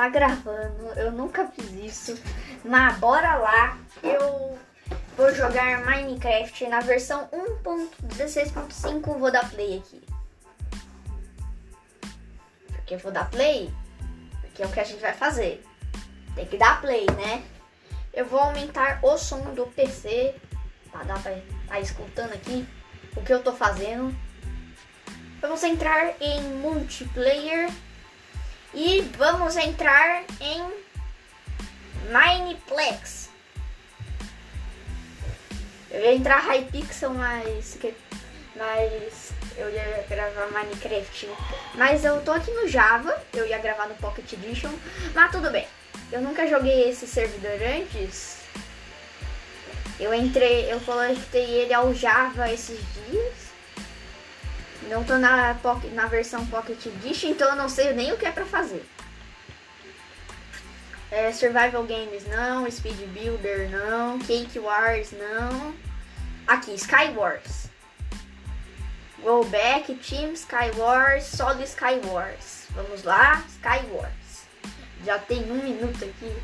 tá 0.00 0.08
gravando. 0.08 0.88
Eu 0.96 1.12
nunca 1.12 1.46
fiz 1.48 1.70
isso. 1.72 2.18
Mas 2.64 2.96
bora 2.98 3.36
lá. 3.36 3.78
Eu 4.02 4.58
vou 5.14 5.34
jogar 5.34 5.84
Minecraft 5.84 6.66
na 6.68 6.80
versão 6.80 7.28
1.16.5. 7.28 9.18
Vou 9.18 9.30
dar 9.30 9.48
play 9.50 9.78
aqui. 9.78 10.02
Porque 12.68 12.94
eu 12.94 12.98
vou 12.98 13.12
dar 13.12 13.28
play? 13.28 13.70
Porque 14.40 14.62
é 14.62 14.66
o 14.66 14.72
que 14.72 14.80
a 14.80 14.84
gente 14.84 15.00
vai 15.00 15.12
fazer. 15.12 15.62
Tem 16.34 16.46
que 16.46 16.56
dar 16.56 16.80
play, 16.80 17.06
né? 17.16 17.44
Eu 18.14 18.24
vou 18.24 18.40
aumentar 18.40 19.00
o 19.02 19.18
som 19.18 19.54
do 19.54 19.66
PC. 19.66 20.34
Pra 20.90 21.02
dar 21.04 21.22
pra 21.22 21.38
tá 21.68 21.78
escutando 21.78 22.32
aqui 22.32 22.66
o 23.14 23.22
que 23.22 23.32
eu 23.32 23.42
tô 23.42 23.52
fazendo. 23.52 24.16
Vamos 25.42 25.62
entrar 25.62 26.14
em 26.20 26.40
multiplayer 26.54 27.70
e 28.74 29.00
vamos 29.16 29.56
entrar 29.56 30.24
em 30.40 30.64
Mineplex. 32.10 33.30
Eu 35.90 36.00
ia 36.00 36.14
entrar 36.14 36.38
Hypixel, 36.38 37.10
mas, 37.14 37.76
mas 38.56 39.32
eu 39.56 39.68
ia 39.70 40.04
gravar 40.08 40.46
Minecraft. 40.52 41.28
Mas 41.74 42.04
eu 42.04 42.20
tô 42.22 42.30
aqui 42.30 42.50
no 42.52 42.68
Java, 42.68 43.20
eu 43.34 43.46
ia 43.46 43.58
gravar 43.58 43.88
no 43.88 43.94
Pocket 43.96 44.32
Edition, 44.32 44.72
mas 45.14 45.32
tudo 45.32 45.50
bem. 45.50 45.66
Eu 46.12 46.20
nunca 46.20 46.46
joguei 46.46 46.88
esse 46.88 47.06
servidor 47.06 47.58
antes. 47.62 48.38
Eu 49.98 50.14
entrei, 50.14 50.72
eu 50.72 50.80
conectei 50.80 51.44
ele 51.44 51.74
ao 51.74 51.92
Java 51.92 52.50
esses 52.50 52.78
dias. 52.94 53.19
Não 54.90 55.04
tô 55.04 55.16
na, 55.18 55.56
na 55.92 56.06
versão 56.06 56.44
Pocket 56.48 56.84
Edition, 56.84 57.28
então 57.28 57.50
eu 57.50 57.54
não 57.54 57.68
sei 57.68 57.92
nem 57.92 58.12
o 58.12 58.18
que 58.18 58.26
é 58.26 58.32
pra 58.32 58.44
fazer. 58.44 58.84
É, 61.12 61.32
Survival 61.32 61.84
Games 61.84 62.26
não, 62.26 62.68
Speed 62.68 62.98
Builder 63.08 63.70
não, 63.70 64.18
Cake 64.18 64.58
Wars 64.58 65.12
não. 65.12 65.72
Aqui, 66.44 66.74
Sky 66.74 67.12
Wars. 67.14 67.68
Go 69.22 69.44
Back, 69.44 69.94
Team 69.94 70.32
Sky 70.32 70.72
Wars, 70.76 71.24
Solo 71.24 71.62
Sky 71.62 72.00
Wars. 72.06 72.66
Vamos 72.70 73.04
lá, 73.04 73.44
Sky 73.48 73.86
Wars. 73.92 74.48
Já 75.04 75.20
tem 75.20 75.52
um 75.52 75.62
minuto 75.62 76.04
aqui. 76.04 76.36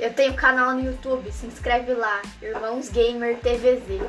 Eu 0.00 0.14
tenho 0.14 0.32
canal 0.32 0.72
no 0.72 0.80
YouTube, 0.80 1.30
se 1.30 1.44
inscreve 1.44 1.92
lá, 1.92 2.22
Irmãos 2.40 2.88
Gamer 2.88 3.36
TVZ. 3.36 4.00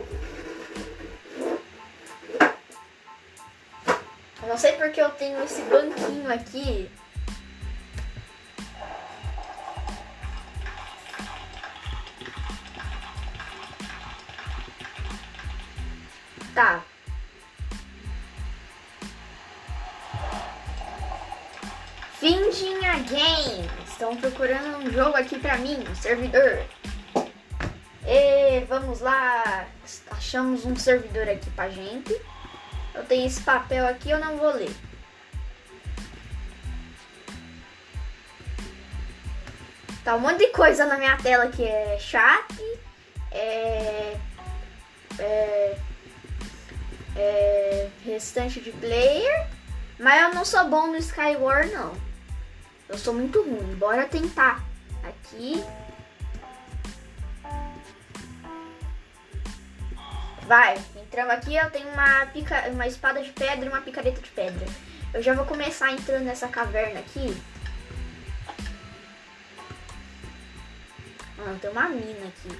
Sei 4.59 4.73
porque 4.73 5.01
eu 5.01 5.09
tenho 5.11 5.41
esse 5.41 5.61
banquinho 5.61 6.31
aqui. 6.31 6.91
Tá. 16.53 16.83
Findinha 22.19 22.99
Game. 22.99 23.69
Estão 23.87 24.17
procurando 24.17 24.79
um 24.79 24.91
jogo 24.91 25.15
aqui 25.15 25.39
pra 25.39 25.57
mim, 25.57 25.85
um 25.89 25.95
servidor. 25.95 26.65
E 28.05 28.59
vamos 28.65 28.99
lá. 28.99 29.69
Achamos 30.11 30.65
um 30.65 30.75
servidor 30.75 31.29
aqui 31.29 31.49
pra 31.51 31.69
gente. 31.69 32.13
Eu 32.93 33.03
tenho 33.05 33.25
esse 33.25 33.41
papel 33.41 33.87
aqui, 33.87 34.09
eu 34.09 34.19
não 34.19 34.37
vou 34.37 34.53
ler. 34.53 34.71
Tá 40.03 40.15
um 40.15 40.19
monte 40.19 40.39
de 40.39 40.47
coisa 40.47 40.85
na 40.85 40.97
minha 40.97 41.17
tela 41.17 41.47
que 41.49 41.63
é 41.63 41.97
chat, 41.99 42.45
é, 43.31 44.17
é, 45.19 45.77
é 47.15 47.89
restante 48.03 48.59
de 48.59 48.71
player, 48.71 49.47
mas 49.99 50.21
eu 50.21 50.33
não 50.33 50.45
sou 50.45 50.65
bom 50.67 50.87
no 50.87 50.97
Skyward 50.97 51.71
não. 51.71 51.93
Eu 52.87 52.97
sou 52.97 53.13
muito 53.13 53.43
ruim. 53.43 53.75
Bora 53.75 54.05
tentar. 54.07 54.63
Aqui. 55.03 55.63
Vai, 60.49 60.75
entramos 60.95 61.31
aqui, 61.31 61.55
eu 61.55 61.69
tenho 61.69 61.87
uma, 61.89 62.25
pica, 62.25 62.67
uma 62.71 62.87
espada 62.87 63.21
de 63.21 63.29
pedra 63.29 63.63
e 63.63 63.69
uma 63.69 63.81
picareta 63.81 64.19
de 64.19 64.31
pedra. 64.31 64.65
Eu 65.13 65.21
já 65.21 65.35
vou 65.35 65.45
começar 65.45 65.91
entrando 65.91 66.23
nessa 66.23 66.47
caverna 66.47 67.01
aqui. 67.01 67.39
Ah, 71.37 71.55
tem 71.61 71.69
uma 71.69 71.87
mina 71.89 72.29
aqui. 72.29 72.59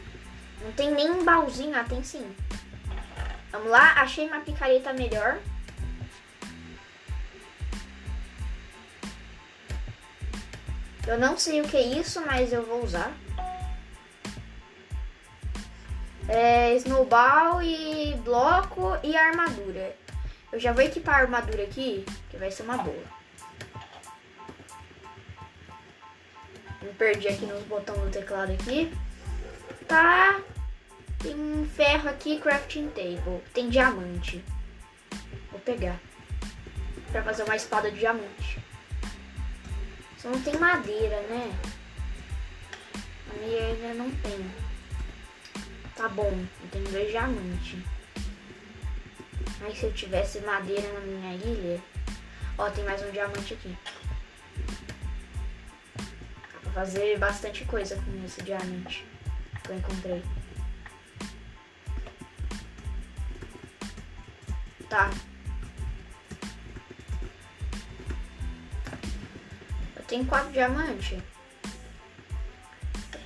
Não 0.62 0.72
tem 0.74 0.92
nem 0.92 1.10
um 1.10 1.26
baúzinho, 1.26 1.76
ah, 1.76 1.84
tem 1.84 2.04
sim. 2.04 2.32
Vamos 3.52 3.72
lá, 3.72 3.94
achei 3.94 4.28
uma 4.28 4.42
picareta 4.42 4.94
melhor. 4.94 5.40
Eu 11.08 11.18
não 11.18 11.36
sei 11.40 11.60
o 11.62 11.68
que 11.68 11.76
é 11.76 11.82
isso, 11.82 12.22
mas 12.24 12.54
eu 12.54 12.64
vou 12.64 12.84
usar. 12.84 13.12
É, 16.30 16.76
snowball 16.76 17.62
e 17.62 18.16
bloco 18.24 18.98
e 19.04 19.18
armadura. 19.18 19.96
Eu 20.52 20.60
já 20.60 20.72
vou 20.72 20.84
equipar 20.84 21.16
a 21.16 21.22
armadura 21.24 21.64
aqui, 21.64 22.06
que 22.30 22.38
vai 22.38 22.52
ser 22.52 22.64
uma 22.64 22.78
boa. 22.78 23.04
Me 26.82 26.94
perdi 26.94 27.28
aqui 27.28 27.46
nos 27.46 27.64
botões 27.64 28.00
do 28.00 28.12
teclado 28.12 28.52
aqui. 28.52 28.94
Tá. 29.88 30.40
Tem 31.18 31.36
um 31.36 31.68
ferro 31.68 32.10
aqui, 32.10 32.40
crafting 32.40 32.90
table. 32.90 33.42
Tem 33.54 33.70
diamante. 33.70 34.44
Vou 35.52 35.60
pegar. 35.62 36.00
Pra 37.12 37.24
fazer 37.24 37.44
uma 37.44 37.56
espada 37.56 37.92
de 37.92 38.00
diamante. 38.00 38.60
Só 40.18 40.30
não 40.30 40.42
tem 40.42 40.56
madeira, 40.58 41.22
né? 41.24 41.52
A 43.32 43.40
minha 43.40 43.66
ainda 43.66 43.94
não 43.96 44.12
tem. 44.12 44.69
Tá 46.00 46.08
bom, 46.08 46.32
eu 46.32 46.70
tenho 46.72 46.90
dois 46.92 47.10
diamantes. 47.12 47.84
Mas 49.60 49.78
se 49.78 49.84
eu 49.84 49.92
tivesse 49.92 50.40
madeira 50.40 50.94
na 50.94 51.02
minha 51.02 51.36
ilha... 51.36 51.82
Ó, 52.58 52.70
tem 52.70 52.86
mais 52.86 53.04
um 53.04 53.12
diamante 53.12 53.54
aqui. 53.54 53.78
Dá 56.54 56.60
pra 56.62 56.72
fazer 56.72 57.20
bastante 57.20 57.66
coisa 57.66 57.98
com 57.98 58.26
esse 58.26 58.42
diamante 58.44 59.06
que 59.62 59.72
eu 59.72 59.76
encontrei. 59.76 60.24
Tá. 64.90 65.12
Eu 69.98 70.04
tenho 70.04 70.26
quatro 70.28 70.54
diamantes. 70.54 71.22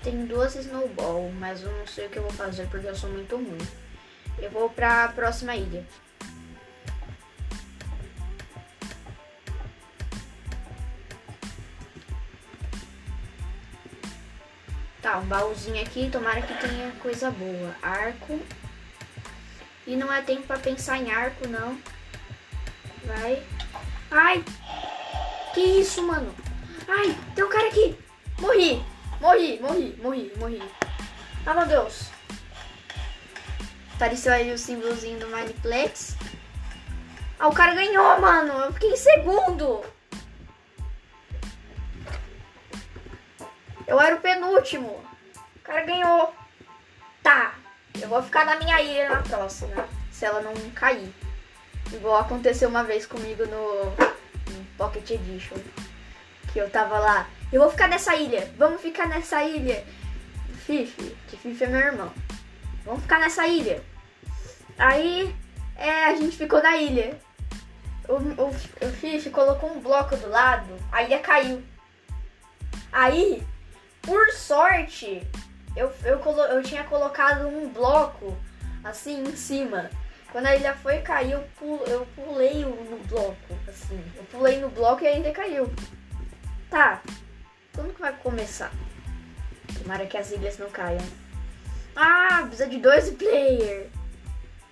Tenho 0.04 0.28
duas 0.28 0.54
snowball, 0.56 1.32
mas 1.40 1.64
eu 1.64 1.72
não 1.72 1.88
sei 1.88 2.08
o 2.08 2.10
que 2.10 2.18
eu 2.18 2.24
vou 2.24 2.32
fazer 2.34 2.68
porque 2.68 2.88
eu 2.88 2.96
sou 2.96 3.10
muito 3.10 3.38
ruim. 3.38 3.58
Eu 4.38 4.52
vou 4.52 4.70
pra 4.70 5.08
próxima 5.08 5.56
ilha. 5.56 5.86
Tá, 15.02 15.18
um 15.20 15.26
baúzinho 15.26 15.82
aqui, 15.82 16.10
tomara 16.10 16.42
que 16.42 16.54
tenha 16.68 16.92
coisa 17.02 17.32
boa. 17.32 17.76
Arco. 17.82 18.40
E 19.88 19.96
não 19.96 20.12
é 20.12 20.22
tempo 20.22 20.44
pra 20.44 20.60
pensar 20.60 20.98
em 20.98 21.12
arco, 21.12 21.48
não. 21.48 21.78
Vai. 23.06 23.42
Ai! 24.12 24.44
Que 25.54 25.62
isso, 25.62 26.06
mano? 26.06 26.34
Ai, 26.88 27.18
tem 27.36 27.44
um 27.44 27.50
cara 27.50 27.68
aqui! 27.68 27.98
Morri! 28.40 28.93
Morri, 29.24 29.58
morri, 29.62 29.96
morri, 30.02 30.34
morri. 30.36 30.62
Ah, 31.46 31.54
meu 31.54 31.66
Deus. 31.66 32.10
Apareceu 33.96 34.34
aí 34.34 34.52
o 34.52 34.58
símbolozinho 34.58 35.18
do 35.18 35.30
Mineplex. 35.30 36.18
Ah, 37.40 37.48
o 37.48 37.54
cara 37.54 37.74
ganhou, 37.74 38.20
mano. 38.20 38.52
Eu 38.52 38.74
fiquei 38.74 38.92
em 38.92 38.98
segundo. 38.98 39.82
Eu 43.88 43.98
era 43.98 44.14
o 44.14 44.20
penúltimo. 44.20 45.02
O 45.56 45.60
cara 45.64 45.86
ganhou. 45.86 46.36
Tá. 47.24 47.56
Eu 48.02 48.10
vou 48.10 48.22
ficar 48.22 48.46
na 48.46 48.58
minha 48.58 48.82
ilha 48.82 49.08
na 49.08 49.22
próxima. 49.22 49.88
Se 50.12 50.26
ela 50.26 50.42
não 50.42 50.54
cair. 50.72 51.16
Igual 51.94 52.20
aconteceu 52.20 52.68
uma 52.68 52.84
vez 52.84 53.06
comigo 53.06 53.46
no, 53.46 53.86
no 53.86 54.66
Pocket 54.78 55.12
Edition. 55.12 55.56
Que 56.52 56.60
eu 56.60 56.70
tava 56.70 57.00
lá. 57.00 57.26
Eu 57.54 57.62
vou 57.62 57.70
ficar 57.70 57.88
nessa 57.88 58.16
ilha. 58.16 58.52
Vamos 58.58 58.82
ficar 58.82 59.08
nessa 59.08 59.44
ilha. 59.44 59.86
Fifi, 60.66 61.16
que 61.28 61.38
Fifi 61.38 61.64
é 61.66 61.68
meu 61.68 61.80
irmão. 61.80 62.12
Vamos 62.84 63.04
ficar 63.04 63.20
nessa 63.20 63.46
ilha. 63.46 63.80
Aí, 64.76 65.36
é, 65.76 66.06
a 66.06 66.16
gente 66.16 66.36
ficou 66.36 66.64
na 66.64 66.76
ilha. 66.78 67.16
O, 68.10 68.14
o, 68.16 68.50
o 68.50 68.92
Fifi 68.94 69.30
colocou 69.30 69.72
um 69.72 69.80
bloco 69.80 70.18
do 70.18 70.30
lado, 70.30 70.76
a 70.92 71.04
ilha 71.04 71.20
caiu. 71.20 71.64
Aí, 72.92 73.46
por 74.02 74.32
sorte, 74.32 75.22
eu, 75.76 75.94
eu, 76.04 76.18
colo, 76.20 76.42
eu 76.42 76.64
tinha 76.64 76.84
colocado 76.86 77.48
um 77.48 77.70
bloco 77.70 78.36
assim 78.84 79.22
em 79.22 79.36
cima. 79.36 79.92
Quando 80.32 80.48
a 80.48 80.56
ilha 80.56 80.74
foi 80.74 81.02
cair, 81.02 81.34
eu, 81.34 81.44
eu 81.86 82.08
pulei 82.16 82.66
no 82.66 82.98
bloco, 83.08 83.60
assim. 83.68 84.04
Eu 84.16 84.24
pulei 84.24 84.60
no 84.60 84.70
bloco 84.70 85.04
e 85.04 85.08
a 85.08 85.20
ilha 85.20 85.32
caiu. 85.32 85.72
Tá. 86.68 87.00
Quando 87.76 87.94
que 87.94 88.02
vai 88.02 88.14
começar? 88.14 88.72
Tomara 89.82 90.06
que 90.06 90.18
as 90.18 90.32
ilhas 90.32 90.58
não 90.58 90.70
caiam. 90.70 91.04
Ah, 91.96 92.44
precisa 92.44 92.68
de 92.68 92.78
dois 92.78 93.10
player. 93.12 93.90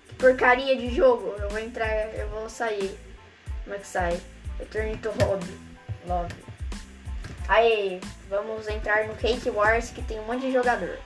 Que 0.08 0.14
porcaria 0.14 0.76
de 0.76 0.94
jogo. 0.94 1.34
Eu 1.38 1.50
vou 1.50 1.58
entrar, 1.58 2.14
eu 2.14 2.28
vou 2.28 2.48
sair. 2.48 2.96
Como 3.64 3.74
é 3.74 3.78
que 3.78 3.86
sai? 3.86 4.20
Return 4.58 4.96
to 4.98 5.10
hobby. 5.10 5.60
Love. 6.06 6.34
Aí, 7.48 8.00
vamos 8.28 8.68
entrar 8.68 9.06
no 9.06 9.16
Cake 9.16 9.50
Wars 9.50 9.90
que 9.90 10.02
tem 10.02 10.20
um 10.20 10.24
monte 10.24 10.42
de 10.42 10.52
jogador. 10.52 10.98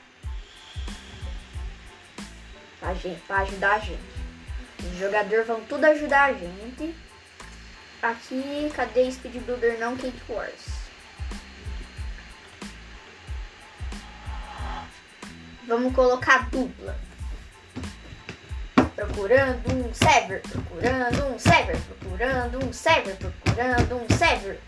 Pra, 2.79 2.95
gente, 2.95 3.21
pra 3.23 3.39
ajudar 3.39 3.77
a 3.77 3.79
gente. 3.79 4.17
Os 4.79 4.99
jogadores 4.99 5.47
vão 5.47 5.61
tudo 5.63 5.85
ajudar 5.87 6.25
a 6.25 6.33
gente. 6.35 6.95
Aqui, 8.03 8.71
cadê 8.75 9.11
Speed 9.11 9.43
Builder 9.43 9.79
não 9.79 9.97
Cake 9.97 10.21
Wars? 10.29 10.86
Vamos 15.67 15.93
colocar 15.95 16.49
dupla. 16.49 16.97
Procurando 18.95 19.73
um 19.73 19.93
server, 19.93 20.41
procurando 20.43 21.25
um 21.27 21.39
server, 21.39 21.77
procurando 21.77 22.65
um 22.65 22.73
server, 22.73 23.17
procurando 23.17 23.97
um 23.97 24.17
server. 24.17 24.61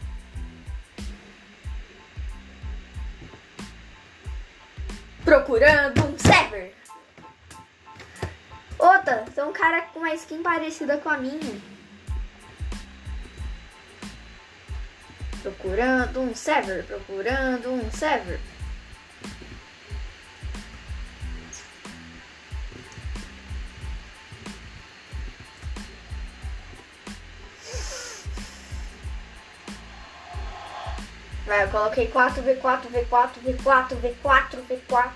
Procurando 5.25 6.05
um 6.05 6.19
server. 6.19 6.75
Outra, 8.77 9.25
tem 9.33 9.45
um 9.45 9.53
cara 9.53 9.83
com 9.83 10.01
uma 10.01 10.15
skin 10.15 10.43
parecida 10.43 10.99
com 10.99 11.11
a 11.11 11.17
minha. 11.17 11.61
Procurando 15.43 16.21
um 16.21 16.35
server, 16.35 16.85
procurando 16.85 17.71
um 17.71 17.89
server. 17.93 18.41
Vai, 31.49 31.65
eu 31.65 31.71
coloquei 31.71 32.07
4, 32.09 32.43
V4, 32.43 32.91
V4, 32.91 33.31
V4, 33.43 33.97
V4, 34.03 34.63
V4. 34.69 35.13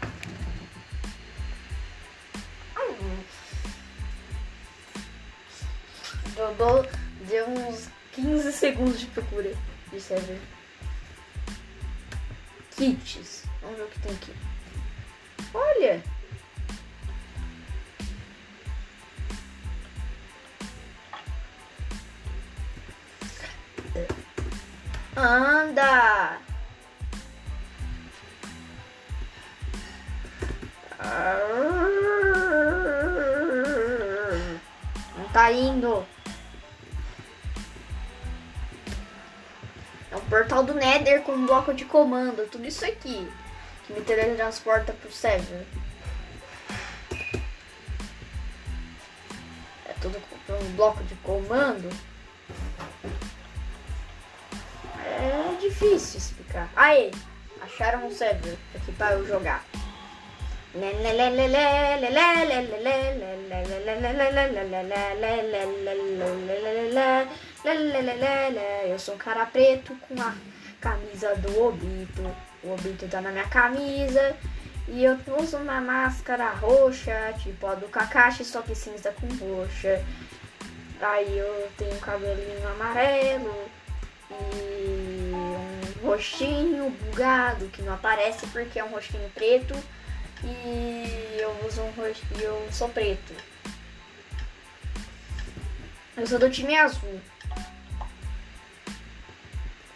Deu, 6.34 6.54
deu, 6.54 6.90
deu 7.28 7.46
uns 7.48 7.90
15 8.12 8.50
segundos 8.50 8.98
de 8.98 9.06
procura 9.08 9.52
de 9.92 10.00
server. 10.00 10.40
Kits. 12.76 13.44
Vamos 13.60 13.76
ver 13.76 13.84
o 13.84 13.88
que 13.88 14.00
tem 14.00 14.12
aqui. 14.14 14.32
Olha! 15.52 16.02
Anda! 25.22 26.38
Não 35.16 35.28
tá 35.32 35.52
indo. 35.52 36.04
É 40.10 40.16
um 40.16 40.20
portal 40.22 40.64
do 40.64 40.74
Nether 40.74 41.22
com 41.22 41.32
um 41.32 41.46
bloco 41.46 41.72
de 41.72 41.84
comando. 41.84 42.48
Tudo 42.50 42.66
isso 42.66 42.84
aqui. 42.84 43.30
Que 43.86 43.92
me 43.92 44.00
teletransporta 44.00 44.92
pro 44.92 45.10
server. 45.12 45.64
É 49.86 49.92
tudo 50.00 50.20
com 50.46 50.52
um 50.52 50.72
bloco 50.76 51.02
de 51.04 51.14
comando. 51.16 52.11
Difícil 55.72 56.18
explicar. 56.18 56.68
Aí, 56.76 57.10
acharam 57.60 58.06
um 58.06 58.10
server 58.10 58.56
aqui 58.74 58.92
para 58.92 59.14
eu 59.14 59.26
jogar. 59.26 59.64
Eu 68.86 68.98
sou 68.98 69.14
um 69.14 69.18
cara 69.18 69.46
preto 69.46 69.94
com 70.08 70.20
a 70.20 70.34
camisa 70.80 71.34
do 71.36 71.62
Obito. 71.62 72.22
O 72.62 72.72
Obito 72.72 73.06
tá 73.08 73.20
na 73.20 73.30
minha 73.30 73.48
camisa. 73.48 74.36
E 74.88 75.04
eu 75.04 75.18
uso 75.38 75.58
uma 75.58 75.80
máscara 75.80 76.50
roxa, 76.50 77.34
tipo 77.38 77.66
a 77.66 77.74
do 77.74 77.88
Kakashi, 77.88 78.44
só 78.44 78.62
que 78.62 78.74
cinza 78.74 79.12
com 79.12 79.26
roxa. 79.44 80.04
Aí 81.00 81.38
eu 81.38 81.70
tenho 81.76 81.94
um 81.94 81.98
cabelinho 81.98 82.68
amarelo 82.68 83.68
e 84.30 84.34
um 84.34 84.81
rostinho 86.02 86.90
bugado 86.90 87.68
que 87.68 87.82
não 87.82 87.94
aparece 87.94 88.46
porque 88.48 88.78
é 88.78 88.84
um 88.84 88.90
rostinho 88.90 89.28
preto 89.30 89.74
e 90.44 91.38
eu 91.38 91.66
uso 91.66 91.80
um 91.82 91.90
rostinho, 91.92 92.40
eu 92.40 92.68
sou 92.72 92.88
preto. 92.88 93.32
Eu 96.16 96.26
sou 96.26 96.38
do 96.38 96.50
time 96.50 96.76
azul. 96.76 97.20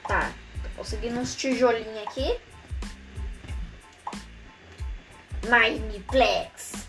Tá, 0.07 0.33
tô 0.63 0.69
conseguindo 0.77 1.19
uns 1.19 1.35
tijolinhos 1.35 1.99
aqui. 2.07 2.39
Mineplex. 5.49 6.87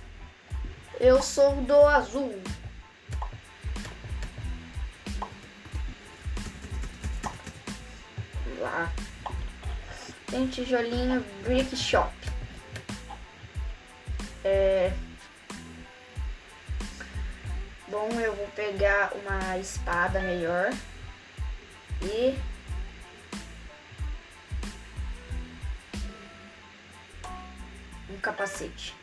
Eu 1.00 1.22
sou 1.22 1.56
do 1.56 1.86
azul. 1.88 2.42
Tem 10.38 10.46
tijolinho 10.50 11.26
Brick 11.42 11.76
Shop. 11.76 12.14
É... 14.44 14.94
Bom, 17.88 18.08
eu 18.20 18.36
vou 18.36 18.48
pegar 18.50 19.14
uma 19.16 19.58
espada 19.58 20.20
melhor. 20.20 20.72
E... 22.04 22.38
Um 28.08 28.20
capacete. 28.22 28.94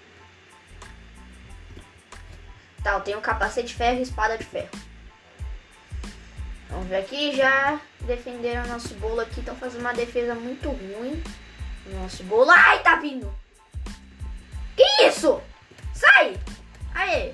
Tá, 2.84 2.92
eu 2.92 3.00
tenho 3.00 3.18
um 3.18 3.22
capacete 3.22 3.66
de 3.66 3.74
ferro 3.74 3.98
e 3.98 4.02
espada 4.02 4.38
de 4.38 4.44
ferro. 4.44 4.93
Vamos 6.74 6.88
ver 6.88 6.96
aqui, 6.96 7.36
já 7.36 7.80
defenderam 8.00 8.66
nosso 8.66 8.94
bolo 8.94 9.20
aqui. 9.20 9.38
Estão 9.38 9.54
fazendo 9.54 9.82
uma 9.82 9.94
defesa 9.94 10.34
muito 10.34 10.68
ruim. 10.68 11.22
Nosso 12.00 12.24
bolo. 12.24 12.50
Ai, 12.50 12.82
tá 12.82 12.96
vindo! 12.96 13.32
Que 14.76 15.06
isso? 15.06 15.40
Sai! 15.94 16.36
Aê! 16.92 17.32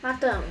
Matamos. 0.00 0.48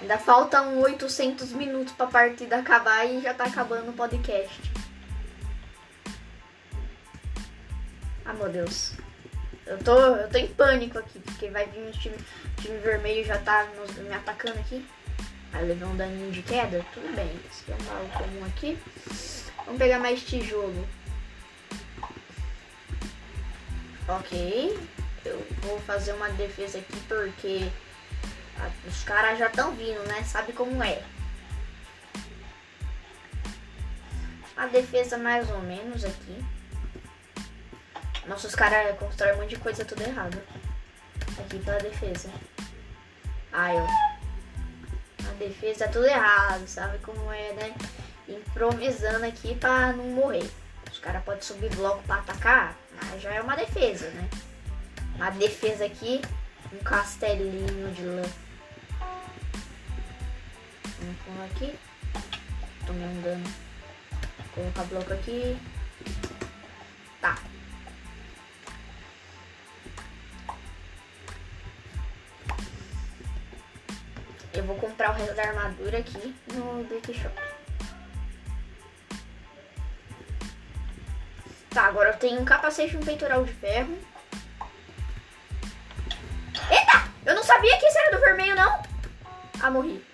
Ainda 0.00 0.18
faltam 0.18 0.78
800 0.78 1.52
minutos 1.52 1.92
pra 1.94 2.06
partida 2.06 2.58
acabar 2.58 3.04
e 3.06 3.20
já 3.20 3.34
tá 3.34 3.44
acabando 3.44 3.90
o 3.90 3.94
podcast. 3.94 4.72
Ah, 8.24 8.34
meu 8.34 8.48
Deus. 8.48 8.92
Eu 9.68 9.76
tô, 9.84 9.98
eu 10.16 10.30
tô 10.30 10.38
em 10.38 10.48
pânico 10.48 10.98
aqui, 10.98 11.18
porque 11.20 11.50
vai 11.50 11.66
vir 11.66 11.80
um 11.80 11.90
time, 11.90 12.16
time 12.56 12.78
vermelho 12.78 13.22
já 13.22 13.36
tá 13.36 13.66
nos, 13.76 13.94
me 13.96 14.14
atacando 14.14 14.58
aqui. 14.58 14.82
Aí 15.52 15.66
levou 15.66 15.90
um 15.90 15.96
daninho 15.96 16.32
de 16.32 16.42
queda, 16.42 16.82
tudo 16.94 17.14
bem. 17.14 17.30
Esse 17.50 17.70
é 17.70 17.74
um 17.74 17.84
mal 17.84 18.02
comum 18.16 18.46
aqui. 18.46 18.78
Vamos 19.66 19.78
pegar 19.78 19.98
mais 19.98 20.22
tijolo. 20.22 20.88
Ok. 24.08 24.78
Eu 25.22 25.46
vou 25.60 25.78
fazer 25.80 26.14
uma 26.14 26.30
defesa 26.30 26.78
aqui 26.78 26.98
porque 27.06 27.68
os 28.86 29.04
caras 29.04 29.38
já 29.38 29.48
estão 29.48 29.74
vindo, 29.74 30.02
né? 30.08 30.24
Sabe 30.24 30.54
como 30.54 30.82
é. 30.82 31.02
A 34.56 34.66
defesa 34.66 35.18
mais 35.18 35.48
ou 35.50 35.60
menos 35.60 36.06
aqui. 36.06 36.42
Nossa, 38.28 38.46
os 38.46 38.54
caras 38.54 38.96
constroem 38.98 39.32
um 39.34 39.36
monte 39.38 39.50
de 39.50 39.56
coisa 39.56 39.84
tudo 39.84 40.02
errado. 40.02 40.38
Aqui 41.40 41.58
pela 41.60 41.78
defesa. 41.78 42.30
Ai, 43.52 43.74
ó. 43.76 43.86
Ah, 45.24 45.34
defesa 45.38 45.88
tudo 45.88 46.06
errado, 46.06 46.66
sabe 46.66 46.98
como 46.98 47.32
é, 47.32 47.52
né? 47.54 47.74
Improvisando 48.28 49.24
aqui 49.24 49.54
pra 49.54 49.92
não 49.94 50.04
morrer. 50.04 50.48
Os 50.92 50.98
caras 50.98 51.24
podem 51.24 51.40
subir 51.40 51.74
bloco 51.74 52.02
pra 52.02 52.16
atacar, 52.16 52.76
mas 53.02 53.22
já 53.22 53.32
é 53.32 53.40
uma 53.40 53.56
defesa, 53.56 54.10
né? 54.10 54.28
Uma 55.14 55.30
defesa 55.30 55.86
aqui, 55.86 56.20
um 56.72 56.78
castelinho 56.78 57.90
de 57.92 58.02
lã. 58.02 58.22
Vamos 60.98 61.16
pôr 61.24 61.44
aqui. 61.46 61.78
Tomei 62.86 63.06
um 63.06 63.22
dano. 63.22 63.44
Colocar 64.54 64.84
bloco 64.84 65.12
aqui. 65.12 65.58
Vou 74.68 74.76
comprar 74.76 75.10
o 75.10 75.14
resto 75.14 75.34
da 75.34 75.42
armadura 75.42 75.98
aqui 75.98 76.34
no 76.52 76.84
Brick 76.84 77.14
Shop. 77.14 77.34
Tá, 81.70 81.86
agora 81.86 82.10
eu 82.10 82.16
tenho 82.18 82.40
um 82.40 82.44
capacete 82.44 82.94
e 82.94 82.96
um 82.98 83.02
peitoral 83.02 83.44
de 83.44 83.52
ferro. 83.54 83.98
Eita! 86.70 87.08
Eu 87.24 87.34
não 87.34 87.42
sabia 87.42 87.78
que 87.78 87.86
esse 87.86 87.98
era 87.98 88.16
do 88.16 88.20
vermelho, 88.20 88.54
não. 88.54 88.82
Ah, 89.60 89.70
morri. 89.70 90.04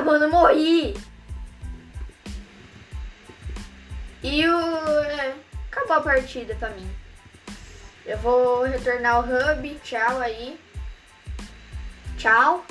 Mano, 0.00 0.28
morri! 0.30 0.94
E 4.22 4.46
o... 4.46 4.58
é, 5.04 5.34
acabou 5.70 5.96
a 5.96 6.00
partida 6.00 6.54
pra 6.54 6.70
mim. 6.70 6.88
Eu 8.04 8.18
vou 8.18 8.62
retornar 8.64 9.16
ao 9.16 9.22
hub. 9.22 9.80
Tchau 9.82 10.20
aí. 10.20 10.58
Tchau. 12.16 12.64